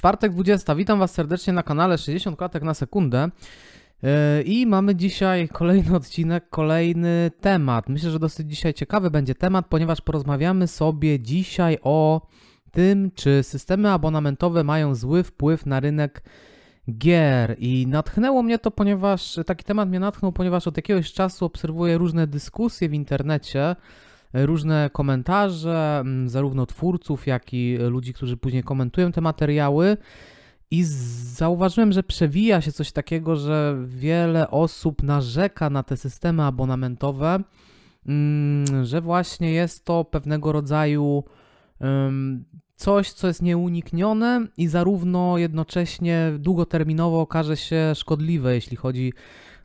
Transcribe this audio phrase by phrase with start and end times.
[0.00, 0.74] Czwartek 20.
[0.74, 3.30] Witam Was serdecznie na kanale 60 klatek na sekundę.
[4.02, 7.88] Yy, I mamy dzisiaj kolejny odcinek, kolejny temat.
[7.88, 12.26] Myślę, że dosyć dzisiaj ciekawy będzie temat, ponieważ porozmawiamy sobie dzisiaj o
[12.70, 16.22] tym, czy systemy abonamentowe mają zły wpływ na rynek
[16.98, 17.56] gier.
[17.58, 22.26] I natchnęło mnie to, ponieważ taki temat mnie natchnął, ponieważ od jakiegoś czasu obserwuję różne
[22.26, 23.76] dyskusje w internecie
[24.32, 29.96] różne komentarze, mm, zarówno twórców, jak i ludzi, którzy później komentują te materiały.
[30.70, 30.84] I
[31.34, 37.42] zauważyłem, że przewija się coś takiego, że wiele osób narzeka na te systemy abonamentowe,
[38.06, 41.24] mm, że właśnie jest to pewnego rodzaju
[42.76, 49.12] coś, co jest nieuniknione i zarówno jednocześnie długoterminowo okaże się szkodliwe, jeśli chodzi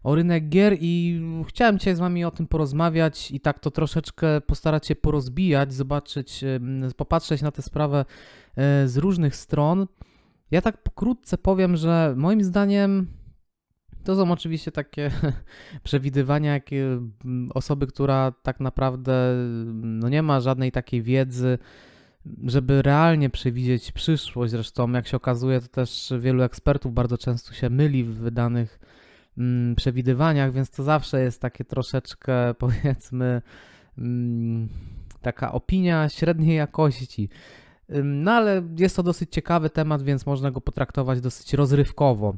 [0.06, 4.42] o rynek gier i chciałem dzisiaj z Wami o tym porozmawiać i tak to troszeczkę
[4.42, 6.44] postarać się porozbijać, zobaczyć,
[6.98, 8.06] popatrzeć na tę sprawę
[8.56, 9.88] e, z różnych stron.
[10.52, 13.08] Ja tak pokrótce powiem, że moim zdaniem
[14.04, 15.12] to są oczywiście takie
[15.84, 17.02] przewidywania, jakie
[17.54, 19.36] osoby, która tak naprawdę
[19.74, 21.58] no nie ma żadnej takiej wiedzy,
[22.44, 24.52] żeby realnie przewidzieć przyszłość.
[24.52, 28.80] Zresztą, jak się okazuje, to też wielu ekspertów bardzo często się myli w wydanych
[29.38, 33.42] mm, przewidywaniach, więc to zawsze jest takie troszeczkę, powiedzmy,
[33.98, 34.70] mm,
[35.22, 37.30] taka opinia średniej jakości.
[38.04, 42.36] No ale jest to dosyć ciekawy temat, więc można go potraktować dosyć rozrywkowo.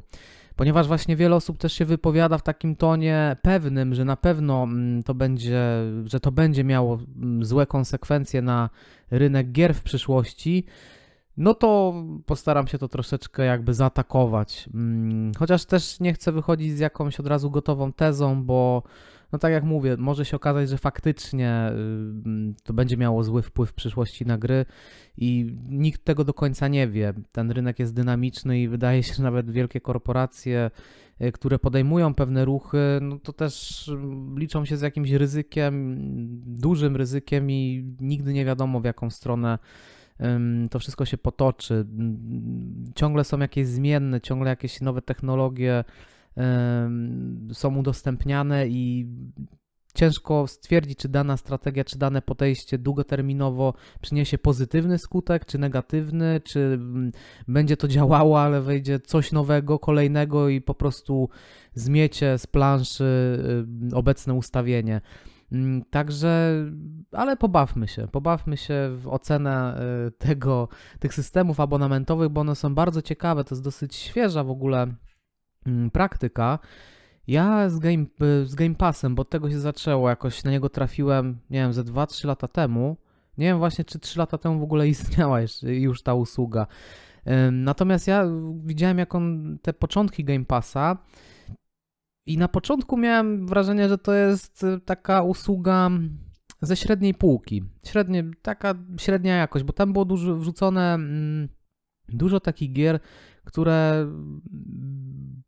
[0.56, 4.68] Ponieważ właśnie wiele osób też się wypowiada w takim tonie pewnym, że na pewno
[5.04, 5.62] to będzie,
[6.04, 6.98] że to będzie miało
[7.40, 8.70] złe konsekwencje na
[9.10, 10.64] rynek gier w przyszłości,
[11.38, 11.94] no to
[12.26, 14.68] postaram się to troszeczkę jakby zaatakować.
[14.74, 18.82] Mm, chociaż też nie chcę wychodzić z jakąś od razu gotową tezą, bo
[19.32, 23.70] no tak jak mówię, może się okazać, że faktycznie y, to będzie miało zły wpływ
[23.70, 24.64] w przyszłości na gry
[25.16, 27.14] i nikt tego do końca nie wie.
[27.32, 30.70] Ten rynek jest dynamiczny i wydaje się, że nawet wielkie korporacje,
[31.20, 33.84] y, które podejmują pewne ruchy, no to też
[34.36, 35.96] liczą się z jakimś ryzykiem,
[36.46, 39.58] dużym ryzykiem i nigdy nie wiadomo w jaką stronę
[40.70, 41.86] to wszystko się potoczy.
[42.94, 45.84] Ciągle są jakieś zmienne, ciągle jakieś nowe technologie
[47.52, 49.06] są udostępniane i
[49.94, 56.78] ciężko stwierdzić, czy dana strategia, czy dane podejście długoterminowo przyniesie pozytywny skutek, czy negatywny, czy
[57.48, 61.28] będzie to działało, ale wejdzie coś nowego, kolejnego i po prostu
[61.74, 63.38] zmiecie z planszy
[63.92, 65.00] obecne ustawienie.
[65.52, 66.64] Mm, także,
[67.12, 72.74] ale pobawmy się, pobawmy się w ocenę y, tego, tych systemów abonamentowych, bo one są
[72.74, 74.86] bardzo ciekawe, to jest dosyć świeża w ogóle
[75.66, 76.58] mm, praktyka.
[77.26, 78.04] Ja z Game,
[78.44, 81.84] z game Passem, bo od tego się zaczęło, jakoś na niego trafiłem, nie wiem, ze
[81.84, 82.96] 2-3 lata temu.
[83.38, 85.38] Nie wiem właśnie, czy 3 lata temu w ogóle istniała
[85.86, 86.66] już ta usługa.
[87.52, 88.24] Natomiast ja
[88.64, 90.96] widziałem, jak on te początki Game Passa
[92.28, 95.90] i na początku miałem wrażenie, że to jest y, taka usługa
[96.60, 97.64] ze średniej półki.
[97.86, 101.48] Średnie, taka średnia jakość, bo tam było dużo wrzucone mm,
[102.08, 103.00] dużo takich gier,
[103.44, 105.42] które mm,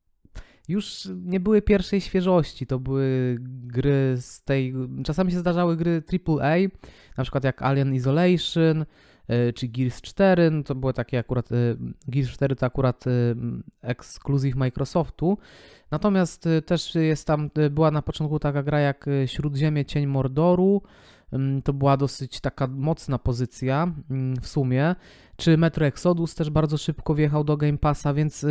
[0.68, 2.66] już nie były pierwszej świeżości.
[2.66, 4.74] To były gry z tej.
[5.04, 6.56] Czasami się zdarzały gry AAA,
[7.16, 8.84] na przykład jak Alien Isolation,
[9.54, 11.54] czy Gears 4, no to było takie akurat, e,
[12.08, 13.10] Gears 4 to akurat e,
[13.82, 15.38] ekskluzyw Microsoftu,
[15.90, 20.82] natomiast też jest tam, była na początku taka gra jak Śródziemie Cień Mordoru,
[21.64, 23.94] to była dosyć taka mocna pozycja
[24.40, 24.94] w sumie,
[25.36, 28.46] czy Metro Exodus też bardzo szybko wjechał do Game Passa, więc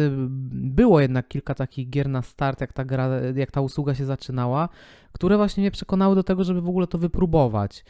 [0.52, 4.70] było jednak kilka takich gier na start, jak ta, gra, jak ta usługa się zaczynała,
[5.12, 7.86] które właśnie mnie przekonały do tego, żeby w ogóle to wypróbować.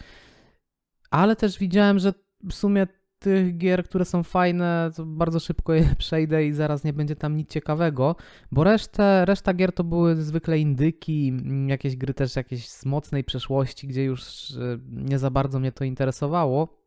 [1.12, 2.14] Ale też widziałem, że
[2.44, 2.88] w sumie
[3.20, 7.38] tych gier, które są fajne, to bardzo szybko je przejdę i zaraz nie będzie tam
[7.38, 8.16] nic ciekawego,
[8.52, 11.34] bo resztę, reszta gier to były zwykle indyki,
[11.68, 15.84] jakieś gry też jakieś z mocnej przeszłości, gdzie już e, nie za bardzo mnie to
[15.84, 16.80] interesowało.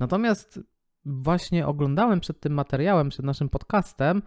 [0.00, 0.60] Natomiast
[1.04, 4.22] właśnie oglądałem przed tym materiałem, przed naszym podcastem,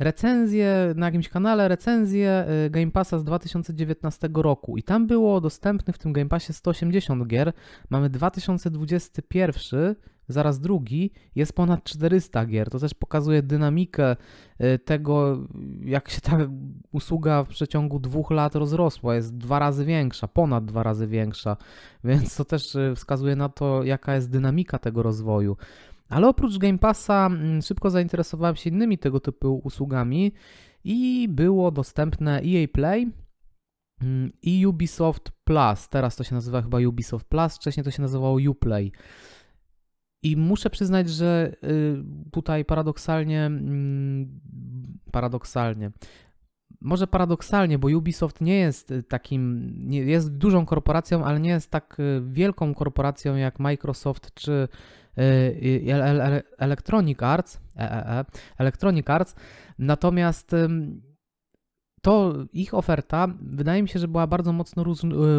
[0.00, 5.96] recenzję na jakimś kanale, recenzję y, Game Passa z 2019 roku i tam było dostępnych
[5.96, 7.52] w tym Game Passie 180 gier.
[7.90, 9.94] Mamy 2021,
[10.28, 12.70] zaraz drugi, jest ponad 400 gier.
[12.70, 14.16] To też pokazuje dynamikę
[14.60, 15.38] y, tego,
[15.84, 16.38] jak się ta
[16.92, 19.14] usługa w przeciągu dwóch lat rozrosła.
[19.14, 21.56] Jest dwa razy większa, ponad dwa razy większa,
[22.04, 25.56] więc to też y, wskazuje na to, jaka jest dynamika tego rozwoju.
[26.10, 30.32] Ale oprócz Game Passa mm, szybko zainteresowałem się innymi tego typu usługami
[30.84, 33.08] i było dostępne EA Play
[34.02, 35.88] mm, i Ubisoft Plus.
[35.88, 38.92] Teraz to się nazywa chyba Ubisoft Plus, wcześniej to się nazywało Uplay.
[40.22, 44.40] I muszę przyznać, że y, tutaj paradoksalnie, mm,
[45.12, 45.90] paradoksalnie,
[46.80, 51.96] może paradoksalnie, bo Ubisoft nie jest takim, nie, jest dużą korporacją, ale nie jest tak
[52.22, 54.68] wielką korporacją jak Microsoft czy
[56.58, 58.24] Electronic Arts, EEE,
[58.58, 59.34] Electronic Arts.
[59.78, 60.54] Natomiast
[62.02, 64.84] to ich oferta wydaje mi się, że była bardzo mocno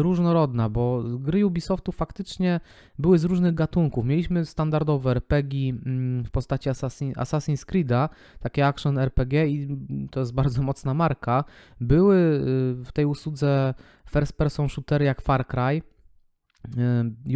[0.02, 2.60] różnorodna, bo gry Ubisoftu faktycznie
[2.98, 4.04] były z różnych gatunków.
[4.04, 8.08] Mieliśmy standardowe RPG mm, w postaci Assassin, Assassin's Creed'a,
[8.40, 9.78] takie action RPG i
[10.10, 11.44] to jest bardzo mocna marka.
[11.80, 12.40] Były
[12.84, 13.74] w tej usłudze
[14.10, 15.82] first person shootery jak Far Cry.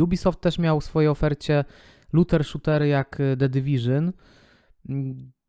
[0.02, 1.64] Ubisoft też miał w swojej ofercie
[2.12, 4.12] looter shootery jak The Division.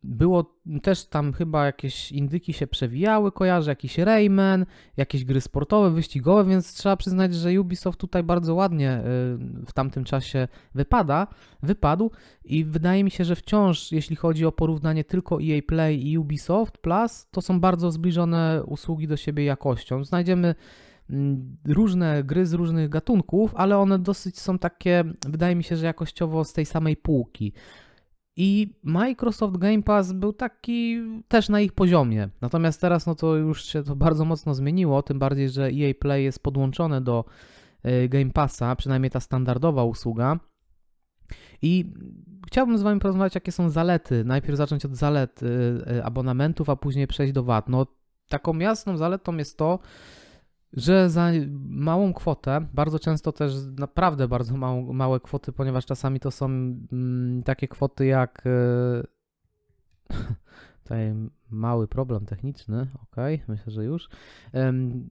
[0.04, 4.66] Było też tam chyba jakieś indyki się przewijały, kojarzę jakiś Rayman,
[4.98, 9.04] jakieś gry sportowe, wyścigowe, więc trzeba przyznać, że Ubisoft tutaj bardzo ładnie y,
[9.66, 11.28] w tamtym czasie wypada,
[11.64, 12.12] wypadł
[12.46, 16.78] i wydaje mi się, że wciąż, jeśli chodzi o porównanie tylko EA Play i Ubisoft
[16.78, 20.04] Plus, to są bardzo zbliżone usługi do siebie jakością.
[20.04, 20.56] Znajdziemy
[21.66, 26.44] różne gry z różnych gatunków, ale one dosyć są takie, wydaje mi się, że jakościowo
[26.44, 27.54] z tej samej półki.
[28.36, 32.30] I Microsoft Game Pass był taki też na ich poziomie.
[32.42, 36.24] Natomiast teraz no to już się to bardzo mocno zmieniło, tym bardziej, że EA Play
[36.24, 37.26] jest podłączone do
[37.84, 40.40] e, Game Passa, przynajmniej ta standardowa usługa.
[41.62, 41.94] I
[42.48, 44.24] chciałbym z Wami porozmawiać, jakie są zalety.
[44.26, 47.70] Najpierw zacząć od zalet e, e, abonamentów, a później przejść do wad.
[47.70, 47.88] No,
[48.30, 49.80] taką jasną zaletą jest to,
[50.74, 51.32] że za
[51.70, 57.44] małą kwotę, bardzo często też naprawdę bardzo małą, małe kwoty, ponieważ czasami to są mm,
[57.44, 60.18] takie kwoty jak yy,
[60.84, 61.14] tutaj
[61.50, 63.16] mały problem techniczny, ok,
[63.48, 64.10] myślę, że już.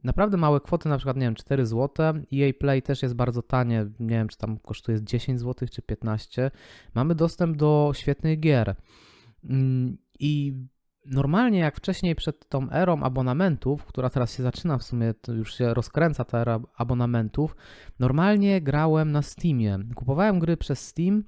[0.05, 2.15] naprawdę małe kwoty, na przykład, nie wiem, 4 zł.
[2.33, 6.51] EA Play też jest bardzo tanie, nie wiem, czy tam kosztuje 10 zł czy 15.
[6.95, 8.75] Mamy dostęp do świetnych gier.
[9.45, 10.55] Mm, I
[11.11, 15.75] Normalnie, jak wcześniej przed tą erą abonamentów, która teraz się zaczyna w sumie, już się
[15.75, 17.57] rozkręca ta era abonamentów,
[17.99, 19.79] normalnie grałem na Steamie.
[19.95, 21.25] Kupowałem gry przez Steam.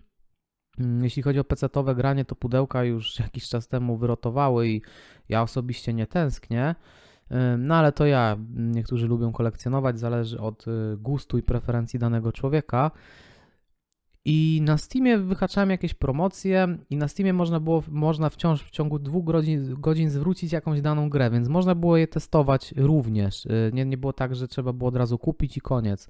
[0.79, 4.83] Mm, jeśli chodzi o PC-owe granie, to pudełka już jakiś czas temu wyrotowały i
[5.29, 6.75] ja osobiście nie tęsknię.
[7.59, 12.91] No ale to ja, niektórzy lubią kolekcjonować, zależy od y, gustu i preferencji danego człowieka.
[14.25, 18.99] I na Steamie wyhaczałem jakieś promocje i na Steamie można było, można wciąż w ciągu
[18.99, 23.47] dwóch godzin, godzin zwrócić jakąś daną grę, więc można było je testować również.
[23.47, 26.09] Y, nie, nie było tak, że trzeba było od razu kupić i koniec.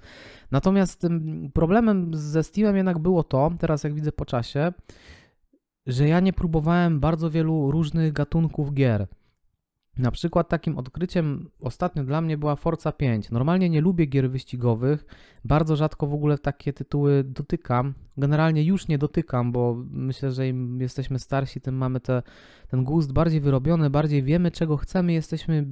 [0.51, 1.07] Natomiast
[1.55, 4.73] problemem ze Steamem jednak było to, teraz jak widzę po czasie,
[5.87, 9.07] że ja nie próbowałem bardzo wielu różnych gatunków gier.
[9.99, 13.31] Na przykład takim odkryciem ostatnio dla mnie była Forza 5.
[13.31, 15.05] Normalnie nie lubię gier wyścigowych,
[15.45, 17.95] bardzo rzadko w ogóle takie tytuły dotykam.
[18.17, 22.23] Generalnie już nie dotykam, bo myślę, że im jesteśmy starsi, tym mamy te,
[22.69, 25.65] ten gust bardziej wyrobiony, bardziej wiemy czego chcemy, jesteśmy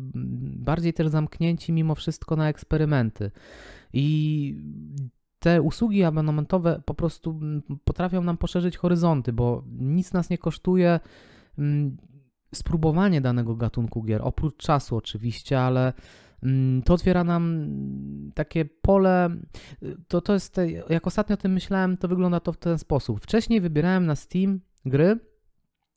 [0.56, 3.30] bardziej też zamknięci mimo wszystko na eksperymenty.
[3.92, 4.56] I
[5.38, 7.40] te usługi abonamentowe po prostu
[7.84, 11.00] potrafią nam poszerzyć horyzonty, bo nic nas nie kosztuje
[11.58, 11.96] mm,
[12.56, 15.92] spróbowanie danego gatunku gier, oprócz czasu oczywiście, ale
[16.42, 17.70] mm, to otwiera nam
[18.34, 19.30] takie pole.
[20.08, 23.20] To, to jest, jak ostatnio o tym myślałem, to wygląda to w ten sposób.
[23.20, 25.18] Wcześniej wybierałem na Steam gry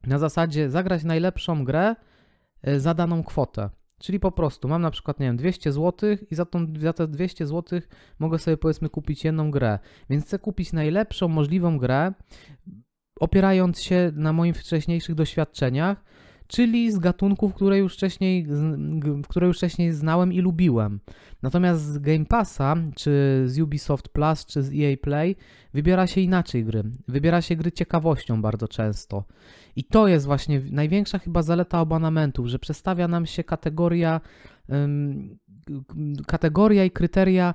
[0.04, 1.96] na zasadzie zagrać najlepszą grę
[2.62, 3.70] e, za daną kwotę.
[4.00, 7.08] Czyli po prostu mam na przykład, nie wiem, 200 zł i za, tą, za te
[7.08, 7.80] 200 zł
[8.20, 9.80] mogę sobie powiedzmy kupić jedną grę.
[10.10, 12.14] Więc chcę kupić najlepszą możliwą grę,
[13.20, 16.04] opierając się na moich wcześniejszych doświadczeniach,
[16.50, 18.48] czyli z gatunków, które już wcześniej,
[19.30, 21.00] które już wcześniej znałem i lubiłem.
[21.42, 25.36] Natomiast z Game Passa, czy z Ubisoft Plus, czy z EA Play
[25.74, 26.84] wybiera się inaczej gry.
[27.08, 29.24] Wybiera się gry ciekawością bardzo często.
[29.76, 34.22] I to jest właśnie największa chyba zaleta abonamentów, że przestawia nam się kategoria,
[36.28, 37.54] kategoria i kryteria,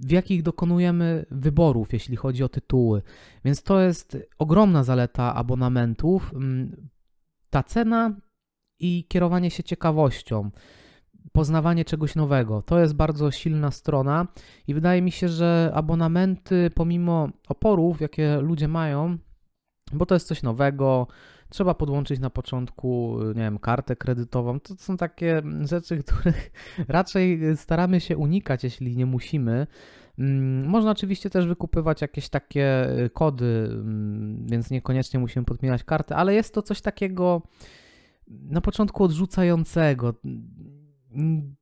[0.00, 3.02] w jakich dokonujemy wyborów, jeśli chodzi o tytuły.
[3.44, 6.34] Więc to jest ogromna zaleta abonamentów
[7.50, 8.16] ta cena
[8.80, 10.50] i kierowanie się ciekawością,
[11.32, 12.62] poznawanie czegoś nowego.
[12.62, 14.26] To jest bardzo silna strona
[14.66, 19.18] i wydaje mi się, że abonamenty, pomimo oporów, jakie ludzie mają,
[19.92, 21.06] bo to jest coś nowego,
[21.48, 24.60] trzeba podłączyć na początku, nie wiem, kartę kredytową.
[24.60, 26.50] To są takie rzeczy, których
[26.88, 29.66] raczej staramy się unikać, jeśli nie musimy.
[30.18, 36.16] Mm, można oczywiście też wykupywać jakieś takie y, kody, mm, więc niekoniecznie musimy podmieniać kartę,
[36.16, 37.42] ale jest to coś takiego
[38.28, 40.14] na początku odrzucającego.
[41.12, 41.56] Mm,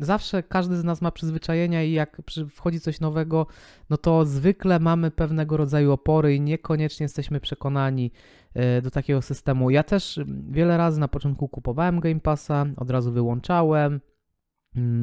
[0.00, 3.46] zawsze każdy z nas ma przyzwyczajenia i jak wchodzi coś nowego,
[3.90, 8.12] no to zwykle mamy pewnego rodzaju opory i niekoniecznie jesteśmy przekonani
[8.54, 9.70] e, do takiego systemu.
[9.70, 10.20] Ja też
[10.50, 14.00] wiele razy na początku kupowałem Game Passa, od razu wyłączałem, mm,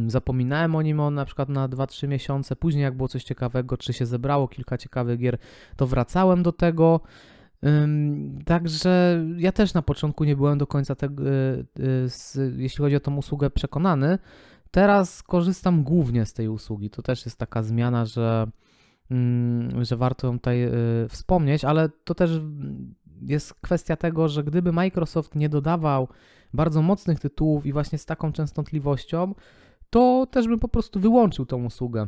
[0.08, 3.94] zapominałem o nim on na przykład na 2-3 miesiące, później jak było coś ciekawego, czy
[3.94, 5.38] się zebrało kilka ciekawych gier,
[5.76, 7.00] to wracałem do tego.
[8.46, 13.00] Także ja też na początku nie byłem do końca tego, e, e, jeśli chodzi o
[13.00, 14.20] tą usługę, przekonany.
[14.72, 16.90] Teraz korzystam głównie z tej usługi.
[16.90, 18.48] To też jest taka zmiana, że,
[19.12, 20.72] mm, że warto ją tutaj e,
[21.10, 22.42] wspomnieć, ale to też
[23.22, 26.08] jest kwestia tego, że gdyby Microsoft nie dodawał
[26.54, 29.34] bardzo mocnych tytułów i właśnie z taką częstotliwością,
[29.90, 32.08] to też bym po prostu wyłączył tą usługę.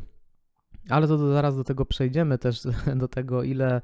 [0.90, 2.62] Ale to zaraz do tego przejdziemy też,
[2.96, 3.82] do tego, ile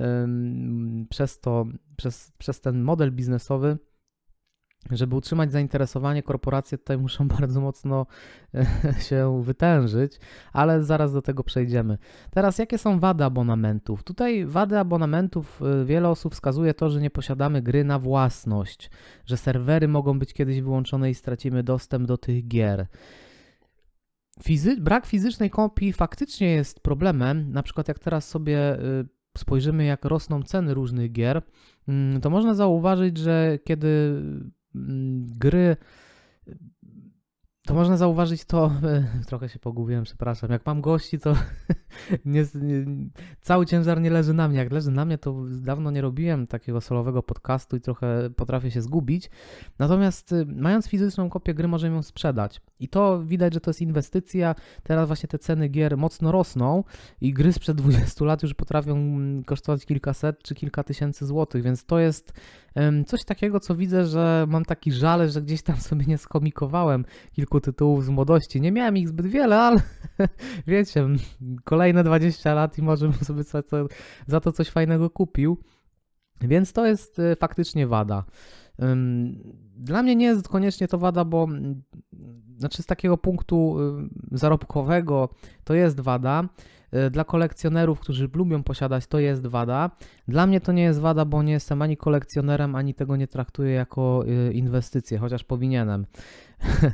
[0.00, 1.64] um, przez to,
[1.96, 3.78] przez, przez ten model biznesowy,
[4.90, 8.06] żeby utrzymać zainteresowanie, korporacje tutaj muszą bardzo mocno
[9.08, 10.20] się wytężyć,
[10.52, 11.98] ale zaraz do tego przejdziemy.
[12.30, 14.04] Teraz, jakie są wady abonamentów?
[14.04, 18.90] Tutaj wady abonamentów, y, wiele osób wskazuje to, że nie posiadamy gry na własność,
[19.26, 22.86] że serwery mogą być kiedyś wyłączone i stracimy dostęp do tych gier.
[24.44, 27.52] Fizy brak fizycznej kopii faktycznie jest problemem.
[27.52, 29.04] Na przykład, jak teraz sobie y,
[29.38, 31.42] spojrzymy, jak rosną ceny różnych gier,
[31.88, 33.88] mm, to można zauważyć, że kiedy
[34.74, 35.76] mm, gry
[37.66, 38.72] to można zauważyć to,
[39.28, 40.50] trochę się pogubiłem, przepraszam.
[40.50, 41.34] Jak mam gości, to
[42.24, 42.84] nie, nie,
[43.40, 44.58] cały ciężar nie leży na mnie.
[44.58, 48.82] Jak leży na mnie, to dawno nie robiłem takiego solowego podcastu i trochę potrafię się
[48.82, 49.30] zgubić.
[49.78, 52.60] Natomiast y, mając fizyczną kopię gry, możemy ją sprzedać.
[52.80, 54.54] I to widać, że to jest inwestycja.
[54.82, 56.84] Teraz właśnie te ceny gier mocno rosną
[57.20, 61.84] i gry sprzed 20 lat już potrafią mm, kosztować kilkaset czy kilka tysięcy złotych, więc
[61.84, 62.32] to jest
[63.06, 67.60] coś takiego, co widzę, że mam taki żal, że gdzieś tam sobie nie skomikowałem kilku
[67.60, 68.60] tytułów z młodości.
[68.60, 69.80] Nie miałem ich zbyt wiele, ale
[70.66, 71.08] wiecie,
[71.64, 73.42] kolejne 20 lat i może bym sobie
[74.26, 75.58] za to coś fajnego kupił.
[76.40, 78.24] Więc to jest y, faktycznie wada.
[79.76, 81.48] Dla mnie nie jest koniecznie to wada, bo
[82.56, 83.76] znaczy z takiego punktu
[84.32, 85.28] y, zarobkowego
[85.64, 86.48] to jest wada.
[86.94, 89.90] Y, dla kolekcjonerów, którzy lubią posiadać, to jest wada.
[90.28, 93.72] Dla mnie to nie jest wada, bo nie jestem ani kolekcjonerem, ani tego nie traktuję
[93.72, 96.06] jako inwestycję, chociaż powinienem.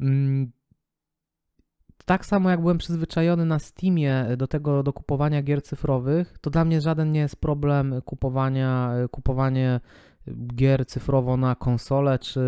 [0.00, 0.52] Mm,
[2.04, 6.64] tak samo jak byłem przyzwyczajony na Steamie do tego, do kupowania gier cyfrowych, to dla
[6.64, 9.80] mnie żaden nie jest problem kupowania, kupowanie
[10.54, 12.40] gier cyfrowo na konsolę, czy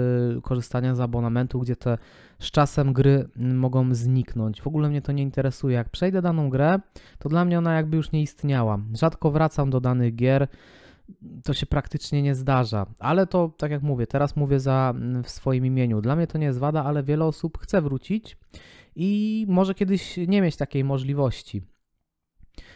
[0.42, 1.98] korzystania z abonamentu, gdzie te
[2.38, 4.62] z czasem gry mogą zniknąć.
[4.62, 5.76] W ogóle mnie to nie interesuje.
[5.76, 6.78] Jak przejdę daną grę,
[7.18, 8.78] to dla mnie ona jakby już nie istniała.
[8.94, 10.48] Rzadko wracam do danych gier
[11.44, 12.86] to się praktycznie nie zdarza.
[12.98, 16.00] Ale to, tak jak mówię, teraz mówię za, w swoim imieniu.
[16.00, 18.36] Dla mnie to nie jest wada, ale wiele osób chce wrócić
[18.96, 21.62] i może kiedyś nie mieć takiej możliwości.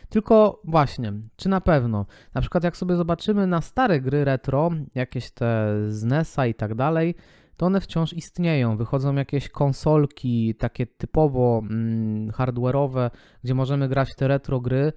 [0.08, 2.06] Tylko właśnie, czy na pewno?
[2.34, 6.74] Na przykład jak sobie zobaczymy na stare gry retro, jakieś te z NES-a i tak
[6.74, 7.14] dalej,
[7.56, 8.76] to one wciąż istnieją.
[8.76, 13.10] Wychodzą jakieś konsolki takie typowo mm, hardware'owe,
[13.44, 14.92] gdzie możemy grać te retro gry.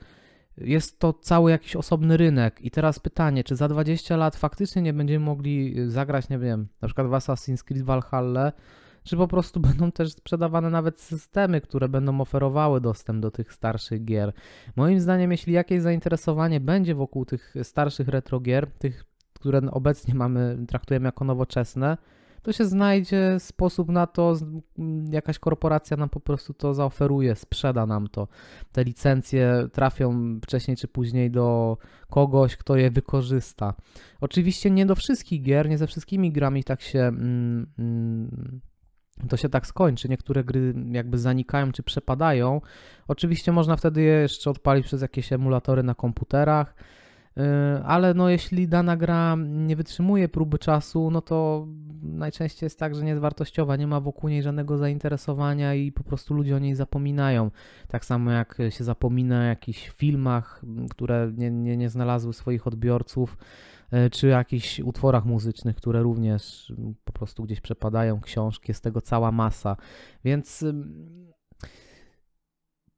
[0.57, 2.61] Jest to cały jakiś osobny rynek.
[2.61, 6.87] I teraz pytanie, czy za 20 lat faktycznie nie będziemy mogli zagrać, nie wiem, na
[6.87, 8.51] przykład w Assassin's Creed Valhalla,
[9.03, 14.05] czy po prostu będą też sprzedawane nawet systemy, które będą oferowały dostęp do tych starszych
[14.05, 14.33] gier.
[14.75, 20.57] Moim zdaniem, jeśli jakieś zainteresowanie będzie wokół tych starszych retro gier, tych, które obecnie mamy,
[20.67, 21.97] traktujemy jako nowoczesne,
[22.41, 24.35] to się znajdzie sposób na to,
[25.11, 28.27] jakaś korporacja nam po prostu to zaoferuje, sprzeda nam to.
[28.71, 31.77] Te licencje trafią wcześniej czy później do
[32.09, 33.73] kogoś, kto je wykorzysta.
[34.21, 38.61] Oczywiście nie do wszystkich gier, nie ze wszystkimi grami tak się mm, mm,
[39.29, 40.09] to się tak skończy.
[40.09, 42.61] Niektóre gry jakby zanikają czy przepadają.
[43.07, 46.75] Oczywiście można wtedy je jeszcze odpalić przez jakieś emulatory na komputerach,
[47.37, 47.41] y,
[47.85, 51.67] ale no jeśli dana gra nie wytrzymuje próby czasu, no to
[52.03, 56.03] najczęściej jest tak, że nie jest wartościowa, nie ma wokół niej żadnego zainteresowania i po
[56.03, 57.51] prostu ludzie o niej zapominają.
[57.87, 63.37] Tak samo jak się zapomina o jakichś filmach, które nie, nie, nie znalazły swoich odbiorców.
[63.91, 69.31] E, czy jakichś utworach muzycznych, które również po prostu gdzieś przepadają, książki, jest tego cała
[69.31, 69.77] masa.
[70.23, 70.65] Więc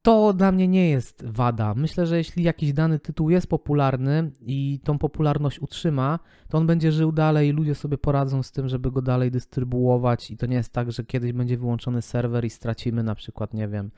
[0.01, 1.73] to dla mnie nie jest wada.
[1.75, 6.19] Myślę, że jeśli jakiś dany tytuł jest popularny i tą popularność utrzyma,
[6.49, 10.31] to on będzie żył dalej i ludzie sobie poradzą z tym, żeby go dalej dystrybuować
[10.31, 13.67] i to nie jest tak, że kiedyś będzie wyłączony serwer i stracimy na przykład, nie
[13.67, 13.91] wiem,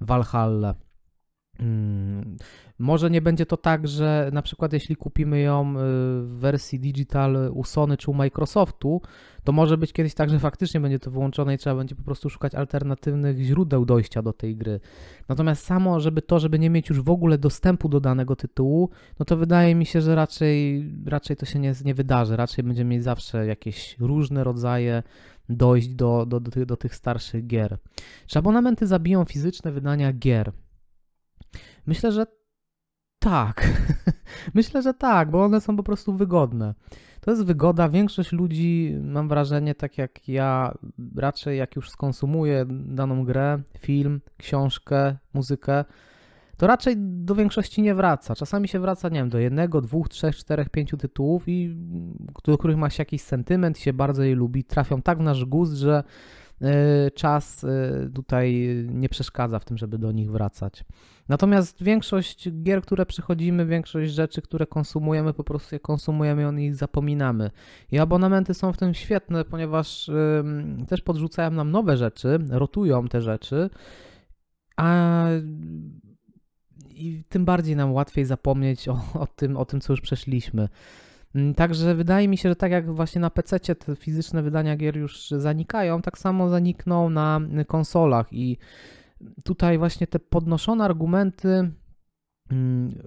[0.00, 0.74] Valhalla
[1.60, 2.36] Mm,
[2.78, 5.74] może nie będzie to tak, że na przykład jeśli kupimy ją y,
[6.22, 9.02] w wersji digital u Sony czy u Microsoftu,
[9.44, 12.30] to może być kiedyś tak, że faktycznie będzie to wyłączone i trzeba będzie po prostu
[12.30, 14.80] szukać alternatywnych źródeł dojścia do tej gry.
[15.28, 19.24] Natomiast samo, żeby to, żeby nie mieć już w ogóle dostępu do danego tytułu, no
[19.24, 22.36] to wydaje mi się, że raczej, raczej to się nie, nie wydarzy.
[22.36, 25.02] Raczej będziemy mieć zawsze jakieś różne rodzaje
[25.48, 27.78] dojść do, do, do, tych, do tych starszych gier.
[28.26, 30.52] Czy abonamenty zabiją fizyczne wydania gier?
[31.86, 32.26] Myślę, że
[33.18, 33.68] tak.
[34.54, 36.74] Myślę, że tak, bo one są po prostu wygodne.
[37.20, 37.88] To jest wygoda.
[37.88, 40.74] Większość ludzi, mam wrażenie, tak jak ja,
[41.16, 45.84] raczej jak już skonsumuje daną grę, film, książkę, muzykę,
[46.60, 48.34] to raczej do większości nie wraca.
[48.34, 51.76] Czasami się wraca, nie wiem, do jednego, dwóch, trzech, czterech, pięciu tytułów, i
[52.44, 54.64] do których ma się jakiś sentyment się bardzo je lubi.
[54.64, 56.02] Trafią tak w nasz gust, że
[57.14, 60.84] czas e, tutaj nie przeszkadza w tym, żeby do nich wracać.
[61.28, 66.52] Natomiast większość gier, które przychodzimy, większość rzeczy, które konsumujemy, po prostu je konsumujemy i o
[66.52, 67.50] nich zapominamy.
[67.92, 70.10] I abonamenty są w tym świetne, ponieważ
[70.88, 73.70] też podrzucają nam nowe rzeczy, rotują te rzeczy,
[74.76, 75.26] a
[76.90, 80.68] i tym bardziej nam łatwiej zapomnieć o, o, tym, o tym, co już przeszliśmy.
[81.34, 84.96] Mm, także wydaje mi się, że tak jak właśnie na PC te fizyczne wydania gier
[84.96, 88.58] już zanikają, tak samo zanikną na konsolach i
[89.44, 91.70] tutaj właśnie te podnoszone argumenty,
[92.50, 93.02] mm,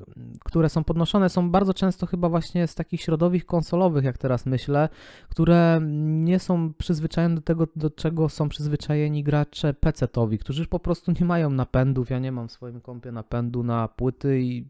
[0.46, 4.89] które są podnoszone, są bardzo często chyba właśnie z takich środowisk konsolowych, jak teraz myślę,
[5.30, 11.12] które nie są przyzwyczajone do tego, do czego są przyzwyczajeni gracze PC-towi, którzy po prostu
[11.20, 12.10] nie mają napędów.
[12.10, 14.68] Ja nie mam w swoim kompie napędu na płyty i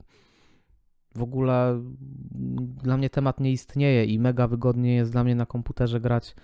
[1.16, 1.82] w ogóle
[2.84, 6.36] dla mnie temat nie istnieje i mega wygodnie jest dla mnie na komputerze grać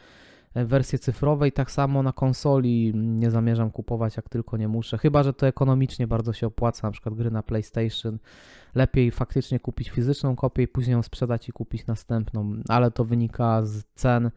[0.56, 4.98] w wersji cyfrowej, tak samo na konsoli nie zamierzam kupować, jak tylko nie muszę.
[4.98, 8.20] Chyba, że to ekonomicznie bardzo się opłaca, na przykład gry na PlayStation.
[8.76, 13.62] Lepiej faktycznie kupić fizyczną kopię i później ją sprzedać i kupić następną, ale to wynika
[13.66, 14.32] z cen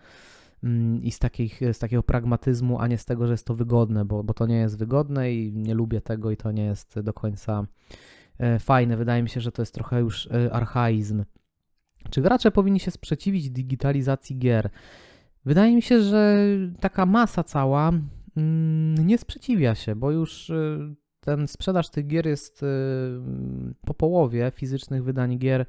[0.65, 4.05] mm, i z, takich, z takiego pragmatyzmu, a nie z tego, że jest to wygodne,
[4.05, 7.13] bo, bo to nie jest wygodne i nie lubię tego i to nie jest do
[7.13, 8.22] końca E,
[8.59, 8.97] fajne.
[8.97, 11.25] Wydaje mi się, że to jest trochę już e, archaizm.
[12.11, 14.71] Czy gracze powinni się sprzeciwić digitalizacji gier?
[15.45, 16.47] Wydaje mi się, że
[16.81, 17.93] taka masa cała
[18.37, 22.65] mm, nie sprzeciwia się, bo już e, ten sprzedaż tych gier jest
[23.87, 25.67] po połowie fizycznych wydań gier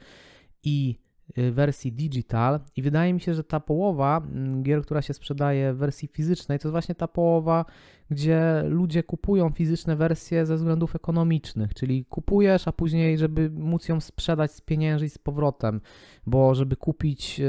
[0.63, 1.02] i
[1.51, 5.77] wersji digital i wydaje mi się, że ta połowa mm, gier, która się sprzedaje w
[5.77, 7.65] wersji fizycznej, to jest właśnie ta połowa,
[8.09, 13.99] gdzie ludzie kupują fizyczne wersje ze względów ekonomicznych, czyli kupujesz, a później, żeby móc ją
[13.99, 15.81] sprzedać z pieniędzy z powrotem,
[16.25, 17.41] bo żeby kupić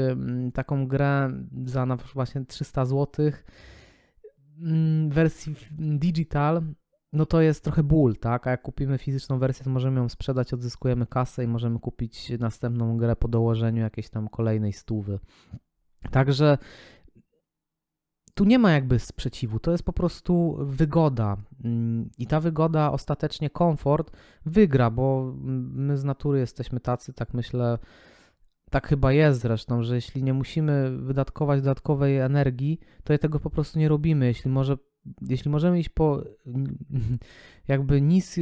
[0.53, 1.31] taką grę
[1.65, 3.31] za na właśnie 300 zł
[5.09, 6.61] w wersji digital,
[7.15, 8.47] no to jest trochę ból, tak?
[8.47, 12.97] A jak kupimy fizyczną wersję, to możemy ją sprzedać, odzyskujemy kasę i możemy kupić następną
[12.97, 15.19] grę po dołożeniu jakiejś tam kolejnej stówy.
[16.11, 16.57] Także
[18.33, 21.37] tu nie ma jakby sprzeciwu, to jest po prostu wygoda.
[21.63, 24.11] Mm, I ta wygoda, ostatecznie komfort
[24.45, 25.33] wygra, bo
[25.73, 27.77] my z natury jesteśmy tacy, tak myślę,
[28.69, 33.79] tak chyba jest zresztą, że jeśli nie musimy wydatkować dodatkowej energii, to tego po prostu
[33.79, 34.25] nie robimy.
[34.25, 34.77] Jeśli może
[35.21, 36.23] jeśli możemy iść po
[37.67, 38.39] jakby nis,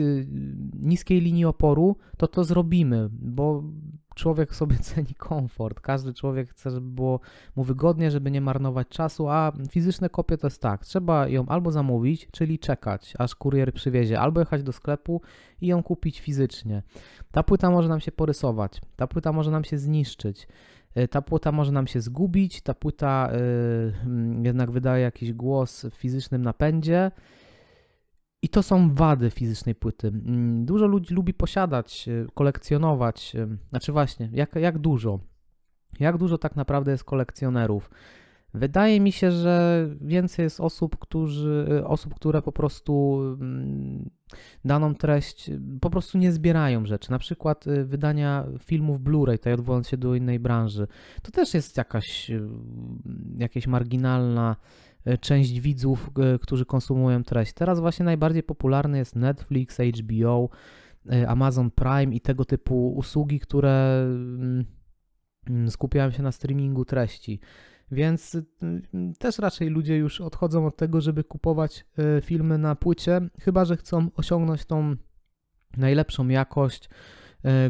[0.74, 3.64] niskiej linii oporu, to to zrobimy, bo
[4.16, 5.80] człowiek sobie ceni komfort.
[5.80, 7.20] Każdy człowiek chce, żeby było
[7.56, 11.72] mu wygodnie, żeby nie marnować czasu, a fizyczne kopie to jest tak, trzeba ją albo
[11.72, 15.22] zamówić, czyli czekać, aż kurier przywiezie, albo jechać do sklepu
[15.62, 16.84] i ją kupić fizycznie.
[17.32, 20.48] Ta płyta może nam się porysować, ta płyta może nam się zniszczyć.
[20.96, 25.94] E, ta płyta może nam się zgubić, ta płyta yy, jednak wydaje jakiś głos w
[25.94, 27.12] fizycznym napędzie.
[28.42, 30.08] I to są wady fizycznej płyty.
[30.08, 33.36] Mm, dużo ludzi lubi posiadać, e, kolekcjonować.
[33.70, 35.20] Znaczy właśnie, jak, jak dużo?
[36.00, 37.90] Jak dużo tak naprawdę jest kolekcjonerów?
[38.54, 44.10] Wydaje mi się, że więcej jest osób, którzy, y, osób, które po prostu mm,
[44.66, 47.12] daną treść y, po prostu nie zbierają rzeczy.
[47.12, 50.88] Na przykład y, wydania filmów Blu-ray, tutaj odwołując się do innej branży.
[51.22, 52.32] To też jest jakaś,
[53.38, 54.56] jakaś marginalna
[55.22, 56.10] część widzów,
[56.42, 57.54] którzy konsumują treść.
[57.54, 60.50] Teraz właśnie najbardziej popularny jest Netflix, HBO,
[61.28, 64.66] Amazon Prime i tego typu usługi, które mm,
[65.50, 67.40] mm, skupiają się na streamingu treści.
[67.92, 68.46] Więc y,
[69.20, 71.86] też raczej ludzie już odchodzą od tego, żeby kupować
[72.18, 74.96] y, filmy na płycie, chyba że chcą osiągnąć tą
[75.78, 76.90] najlepszą jakość,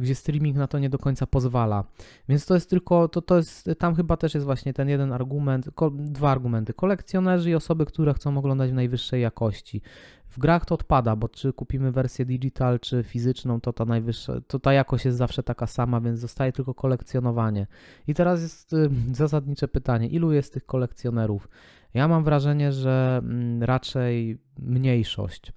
[0.01, 1.83] gdzie streaming na to nie do końca pozwala.
[2.29, 5.69] Więc to jest tylko, to, to jest, tam chyba też jest właśnie ten jeden argument,
[5.91, 6.73] dwa argumenty.
[6.73, 9.81] Kolekcjonerzy i osoby, które chcą oglądać w najwyższej jakości.
[10.29, 14.59] W grach to odpada, bo czy kupimy wersję digital, czy fizyczną, to ta najwyższa, to
[14.59, 17.67] ta jakość jest zawsze taka sama, więc zostaje tylko kolekcjonowanie.
[18.07, 18.89] I teraz jest y,
[19.23, 21.49] zasadnicze pytanie, ilu jest tych kolekcjonerów?
[21.93, 25.53] Ja mam wrażenie, że mm, raczej mniejszość.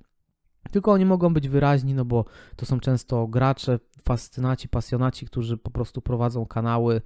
[0.70, 2.24] Tylko oni mogą być wyraźni, no bo
[2.57, 7.00] to są często gracze, fascynaci, pasjonaci, którzy po prostu prowadzą kanały.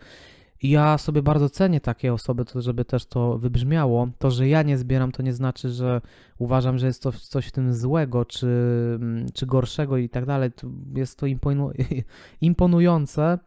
[0.63, 4.09] I ja sobie bardzo cenię takie osoby, to żeby też to wybrzmiało.
[4.19, 6.01] To, że ja nie zbieram, to nie znaczy, że
[6.39, 8.49] uważam, że jest to coś w tym złego, czy,
[9.35, 10.51] czy gorszego i tak dalej.
[10.95, 11.27] Jest to
[12.41, 13.39] imponujące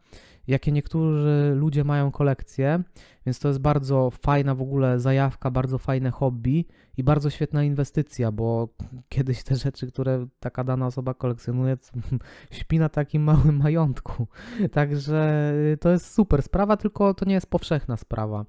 [0.46, 2.82] jakie niektórzy ludzie mają kolekcje,
[3.26, 8.32] więc to jest bardzo fajna w ogóle zajawka, bardzo fajne hobby i bardzo świetna inwestycja,
[8.32, 8.68] bo
[9.08, 11.76] kiedyś te rzeczy, które taka dana osoba kolekcjonuje,
[12.50, 14.26] śpi na takim małym majątku.
[14.72, 18.44] Także to jest super sprawa, tylko to nie jest powszechna sprawa.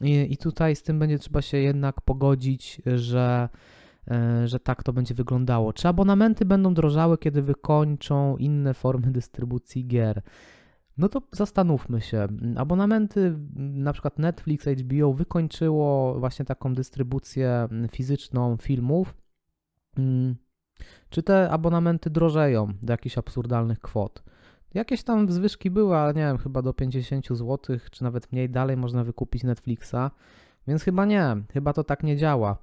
[0.00, 3.48] I, i tutaj z tym będzie trzeba się jednak pogodzić, że
[4.10, 5.72] e, że tak to będzie wyglądało.
[5.72, 10.22] Czy abonamenty będą drożały, kiedy wykończą inne formy dystrybucji gier?
[11.00, 12.28] No to zastanówmy się.
[12.56, 19.14] Abonamenty, na przykład Netflix, HBO wykończyło właśnie taką dystrybucję fizyczną filmów.
[19.98, 20.36] Mm,
[21.10, 24.22] czy te abonamenty drożeją do jakichś absurdalnych kwot?
[24.74, 27.58] Jakieś tam zwyżki były, ale nie wiem, chyba do 50 zł,
[27.90, 30.10] czy nawet mniej dalej można wykupić Netflixa,
[30.68, 32.58] więc chyba nie, chyba to tak nie działa.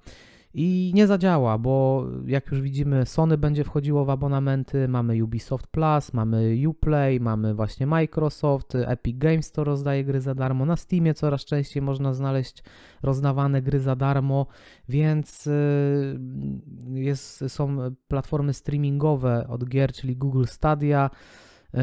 [0.54, 6.14] I nie zadziała, bo jak już widzimy, Sony będzie wchodziło w abonamenty, mamy Ubisoft Plus,
[6.14, 11.46] mamy Uplay, mamy właśnie Microsoft, Epic Games to rozdaje gry za darmo, na Steamie coraz
[11.46, 12.64] częściej można znaleźć
[13.04, 14.48] rozdawane gry za darmo,
[14.90, 16.20] więc y,
[16.94, 21.10] jest, są platformy streamingowe od gier, czyli Google Stadia,
[21.76, 21.80] y,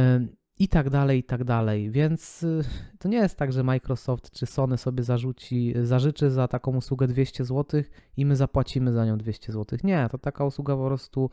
[0.59, 1.91] i tak dalej, i tak dalej.
[1.91, 2.65] Więc y,
[2.99, 7.45] to nie jest tak, że Microsoft czy Sony sobie zarzuci, zażyczy za taką usługę 200
[7.45, 7.83] zł
[8.17, 9.79] i my zapłacimy za nią 200 zł.
[9.85, 11.31] Nie, to taka usługa po prostu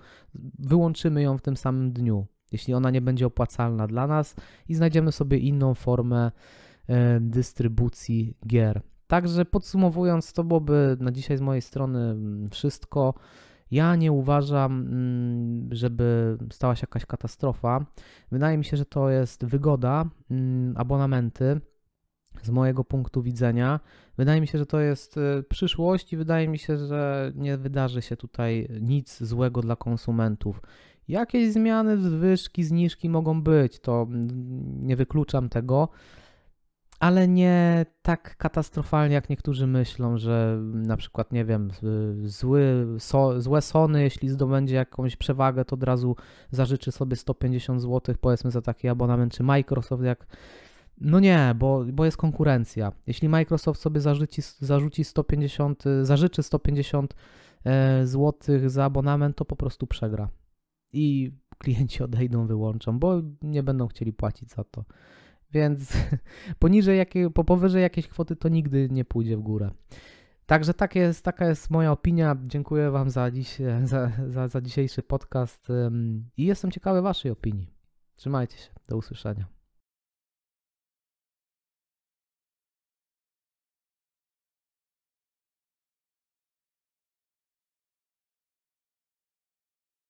[0.59, 4.35] wyłączymy ją w tym samym dniu, jeśli ona nie będzie opłacalna dla nas
[4.69, 6.31] i znajdziemy sobie inną formę
[6.87, 8.81] e, dystrybucji gier.
[9.07, 13.13] Także podsumowując, to byłoby na dzisiaj z mojej strony mm, wszystko.
[13.71, 17.85] Ja nie uważam, mm, żeby stała się jakaś katastrofa.
[18.31, 21.61] Wydaje mi się, że to jest wygoda, mm, abonamenty
[22.43, 23.79] z mojego punktu widzenia.
[24.17, 28.01] Wydaje mi się, że to jest y, przyszłość i wydaje mi się, że nie wydarzy
[28.01, 30.61] się tutaj nic złego dla konsumentów.
[31.07, 35.89] Jakieś zmiany, zwyżki, zniżki mogą być, to mm, nie wykluczam tego
[37.01, 41.71] ale nie tak katastrofalnie, jak niektórzy myślą, że na przykład, nie wiem,
[42.23, 46.15] zły, so, złe Sony, jeśli zdobędzie jakąś przewagę, to od razu
[46.51, 50.27] zażyczy sobie 150 zł, powiedzmy, za taki abonament, czy Microsoft, jak.
[50.97, 52.91] No nie, bo, bo jest konkurencja.
[53.07, 57.15] Jeśli Microsoft sobie zarzuci, zarzuci 150, zażyczy 150
[57.65, 58.33] e, zł
[58.65, 60.29] za abonament, to po prostu przegra.
[60.93, 64.85] I klienci odejdą, wyłączą, bo nie będą chcieli płacić za to
[65.53, 65.93] więc
[66.59, 69.71] poniżej jakiej, po powyżej jakiejś kwoty to nigdy nie pójdzie w górę.
[70.45, 72.37] Także tak jest, taka jest moja opinia.
[72.45, 75.67] Dziękuję Wam za, dziś, za, za, za dzisiejszy podcast
[76.37, 77.67] i jestem ciekawy Waszej opinii.
[78.15, 78.69] Trzymajcie się.
[78.87, 79.60] Do usłyszenia.